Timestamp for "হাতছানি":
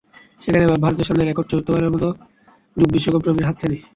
3.49-3.77